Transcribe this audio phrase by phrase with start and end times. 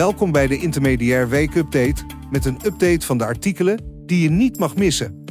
[0.00, 4.58] Welkom bij de Intermediair Week Update met een update van de artikelen die je niet
[4.58, 5.24] mag missen.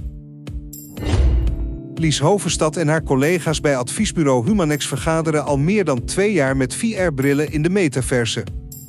[1.95, 6.75] Lies Hovenstad en haar collega's bij adviesbureau Humanex vergaderen al meer dan twee jaar met
[6.75, 8.43] VR-brillen in de metaverse.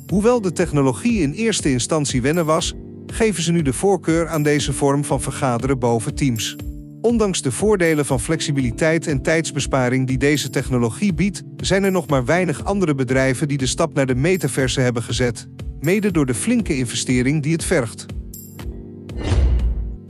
[0.07, 2.73] Hoewel de technologie in eerste instantie wennen was,
[3.05, 6.55] geven ze nu de voorkeur aan deze vorm van vergaderen boven Teams.
[7.01, 12.25] Ondanks de voordelen van flexibiliteit en tijdsbesparing die deze technologie biedt, zijn er nog maar
[12.25, 15.47] weinig andere bedrijven die de stap naar de metaverse hebben gezet,
[15.81, 18.05] mede door de flinke investering die het vergt.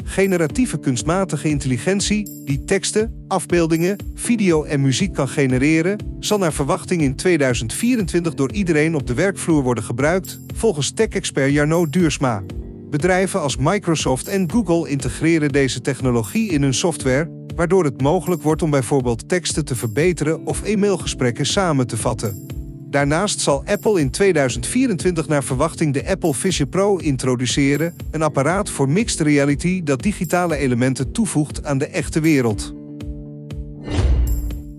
[0.03, 7.15] Generatieve kunstmatige intelligentie, die teksten, afbeeldingen, video en muziek kan genereren, zal naar verwachting in
[7.15, 12.43] 2024 door iedereen op de werkvloer worden gebruikt, volgens tech-expert Jarno Duursma.
[12.89, 18.61] Bedrijven als Microsoft en Google integreren deze technologie in hun software, waardoor het mogelijk wordt
[18.61, 22.60] om bijvoorbeeld teksten te verbeteren of e-mailgesprekken samen te vatten.
[22.91, 28.89] Daarnaast zal Apple in 2024 naar verwachting de Apple Vision Pro introduceren, een apparaat voor
[28.89, 32.73] mixed reality dat digitale elementen toevoegt aan de echte wereld.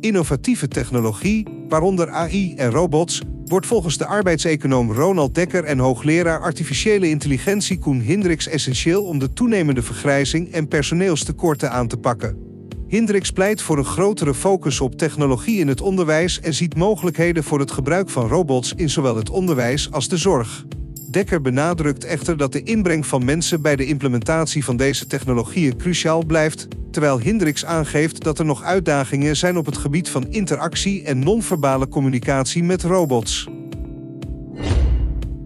[0.00, 7.08] Innovatieve technologie, waaronder AI en robots, wordt volgens de arbeidseconoom Ronald Dekker en hoogleraar artificiële
[7.08, 12.51] intelligentie Koen Hindricks essentieel om de toenemende vergrijzing en personeelstekorten aan te pakken.
[12.92, 17.58] Hindricks pleit voor een grotere focus op technologie in het onderwijs en ziet mogelijkheden voor
[17.58, 20.64] het gebruik van robots in zowel het onderwijs als de zorg.
[21.10, 26.24] Dekker benadrukt echter dat de inbreng van mensen bij de implementatie van deze technologieën cruciaal
[26.26, 31.18] blijft, terwijl Hendricks aangeeft dat er nog uitdagingen zijn op het gebied van interactie en
[31.18, 33.48] non-verbale communicatie met robots.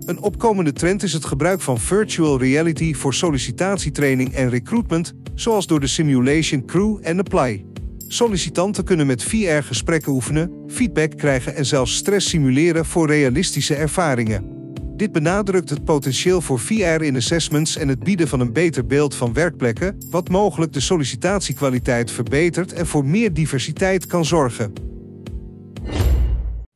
[0.06, 5.81] Een opkomende trend is het gebruik van virtual reality voor sollicitatietraining en recruitment, zoals door
[5.81, 7.65] de Simulation Crew en Apply.
[8.09, 14.55] Sollicitanten kunnen met VR gesprekken oefenen, feedback krijgen en zelfs stress simuleren voor realistische ervaringen.
[14.97, 19.14] Dit benadrukt het potentieel voor VR in assessments en het bieden van een beter beeld
[19.14, 24.73] van werkplekken, wat mogelijk de sollicitatiekwaliteit verbetert en voor meer diversiteit kan zorgen.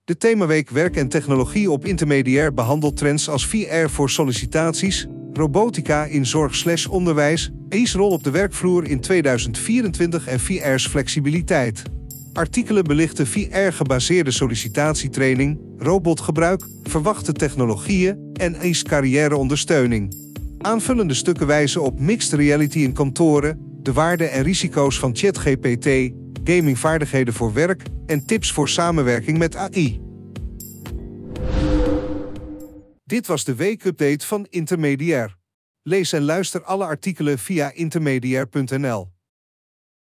[0.04, 6.26] De themaweek Werk en Technologie op Intermediair behandelt trends als VR voor sollicitaties, robotica in
[6.26, 11.82] zorg/onderwijs, AI's rol op de werkvloer in 2024 en VR's flexibiliteit.
[12.32, 20.14] Artikelen belichten VR-gebaseerde sollicitatietraining, robotgebruik, verwachte technologieën en AI's carrièreondersteuning.
[20.58, 26.10] Aanvullende stukken wijzen op mixed reality in kantoren, de waarden en risico's van ChatGPT,
[26.44, 30.00] gamingvaardigheden voor werk en tips voor samenwerking met AI.
[33.04, 35.38] Dit was de weekupdate van Intermediair.
[35.82, 39.19] Lees en luister alle artikelen via intermediair.nl.